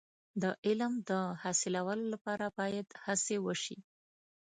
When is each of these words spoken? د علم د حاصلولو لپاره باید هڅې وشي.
د 0.41 0.43
علم 0.65 0.93
د 1.09 1.11
حاصلولو 1.41 2.05
لپاره 2.13 2.45
باید 2.59 2.87
هڅې 3.05 3.35
وشي. 3.45 3.77